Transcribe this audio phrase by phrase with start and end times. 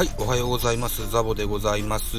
[0.00, 1.10] はい、おはようございます。
[1.10, 2.16] ザボでございます。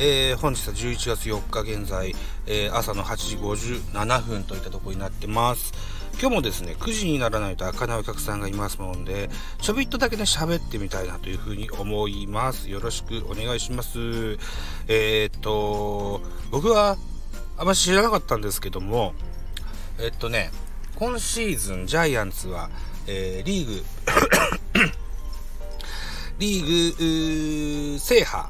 [0.00, 2.12] えー、本日は11月4日現在、
[2.48, 5.72] えー、朝の8時57分といったとこになってます。
[6.20, 9.30] 今日もですね、9時にならないと開かないお客さんがいますもんで、
[9.60, 12.68] ちょびっとだけね、喋ってみたいなというふうに思います。
[12.68, 13.96] よろしくお願いします。
[14.88, 16.96] えー、っと、僕は
[17.56, 19.14] あんまり知らなかったんですけども、
[20.00, 20.50] えっとね、
[20.96, 22.70] 今シーズンジャイアンツは、
[23.06, 23.84] え、リーグ
[26.38, 28.48] リーグ制覇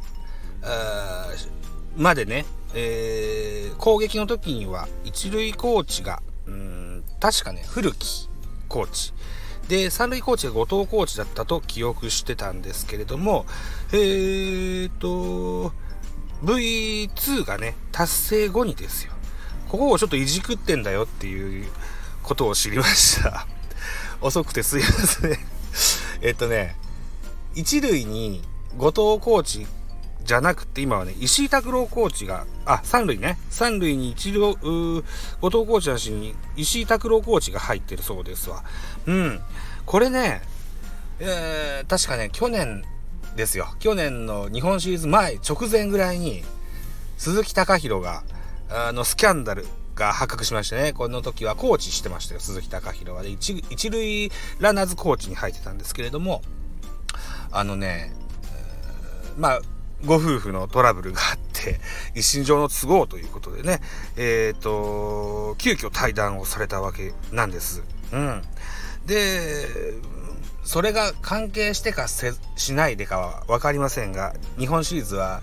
[1.97, 8.29] までね、えー、攻撃の時には一塁コーチが、うん、確かね、古木
[8.69, 9.13] コーチ。
[9.69, 13.47] で、三塁コーチが後藤コーチだったと記憶してたんですけれども、
[13.93, 15.73] えーと、
[16.45, 19.13] V2 がね、達成後にですよ。
[19.69, 21.67] ここをちょっといじくってんだよっていう
[22.23, 23.47] ことを知りました。
[24.21, 25.39] 遅くてすいません。
[26.21, 26.77] えっとね、
[27.55, 28.43] 一塁に
[28.77, 29.67] 後藤コーチ
[30.25, 33.39] じゃなくて、今はね、石井拓郎コーチが、あ、三塁ね。
[33.51, 35.03] 三塁に一度、後
[35.43, 38.65] 藤コーチなしに石井拓郎コーチが入ってるそうですわ。
[39.07, 39.41] うん。
[39.85, 40.41] これね、
[41.21, 42.85] えー、確かね、去年
[43.37, 43.69] ですよ。
[43.81, 46.43] 去年の日本シリーズ前、直前ぐらいに、
[47.19, 48.25] 鈴木隆弘が、
[48.71, 53.23] あの、スキャンダルが発覚しましてね、この時はコーチしてましたよ、鈴木隆弘は。
[53.23, 56.43] で一、一塁ランナーズコーチに入ってたんですけれども、
[57.55, 58.13] あのね、
[59.39, 59.61] まあ、
[60.05, 61.81] ご夫婦のトラブルがあって、
[62.15, 63.81] 一身上の都合ということでね、
[64.17, 67.83] えっ、ー、と、急遽対談をされたわけなんです。
[68.13, 68.43] うん。
[69.07, 69.95] で、
[70.65, 75.41] それが関係してかしないでかは分かりませんが、日本シリーズは、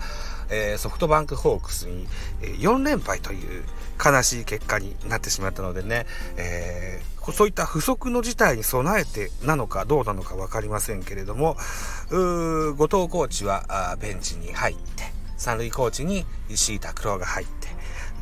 [0.50, 2.06] えー、ソフトバンクホークスに、
[2.42, 3.64] え、4連敗という
[4.04, 11.56] 悲しい結果になってしまったのでね、えー、そういった不測の事態に備えてなのかどうなのか分かりませんけれども、
[12.10, 17.68] 後藤コーチはベンチに入って、三塁コーチに石井拓郎が入って、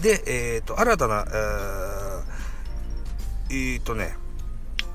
[0.01, 0.23] で、
[0.55, 2.23] え、ー、と、新たな、えー、
[3.51, 4.17] えー、とね、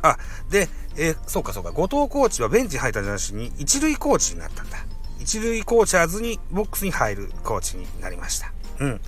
[0.02, 0.18] あ、
[0.50, 0.68] で、
[0.98, 4.78] えー、そうかそうか、後藤コーチはベンチに入ったじゃなしに、一塁コーチになったんだ。
[5.20, 8.52] 一塁コーチャーズに、ボックスに入るコーチになりました。
[8.80, 9.02] うん。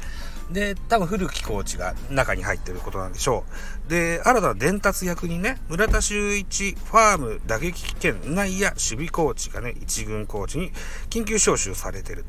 [0.51, 3.43] で、多分古木コーチが中に入ってることなんでしょ
[3.87, 3.89] う。
[3.89, 10.71] で、新たな伝達役にね、村田修一ファーム打撃兼内野守備コーチがね、一軍コーチに
[11.09, 12.23] 緊急招集されてる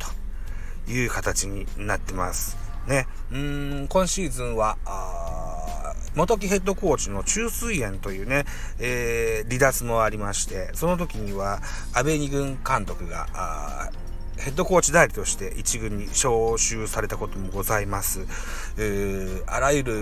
[0.87, 2.57] という形になってます。
[2.89, 3.07] ね。
[3.31, 4.77] うん、今シーズンは、
[6.15, 8.45] 元木ヘッドコーチの中水炎というね、
[8.81, 11.61] えー、離脱もありまして、その時には
[11.93, 13.93] 安倍二軍監督が、
[14.39, 18.21] ヘッドコーチ代理として一軍に招集されたこともございます。
[18.79, 19.93] えー、あらゆる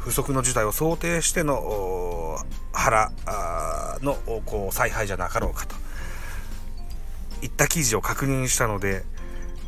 [0.00, 2.38] 不測の事態を想定しての
[2.72, 3.12] 原
[4.02, 5.76] のこう采配じゃなかろうかと
[7.42, 9.04] いった記事を確認したので、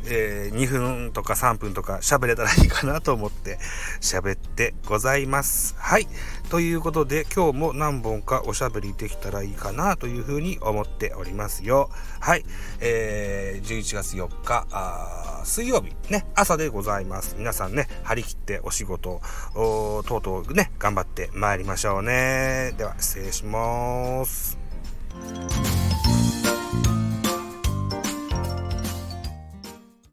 [0.07, 3.57] えー、2分とか3分とか喋れたらいいかなと思って
[4.01, 5.75] 喋ってございます。
[5.77, 6.07] はい。
[6.49, 11.89] ということで今日も何本かおしゃべりできたらいいかなというふうに思っておりますよ。
[12.19, 12.45] はい。
[12.79, 17.35] えー、11月4日、あ水曜日ね、朝でございます。
[17.37, 19.21] 皆さんね、張り切ってお仕事
[19.53, 22.73] を、とうとうね、頑張って参りましょうね。
[22.77, 24.57] では、失礼します。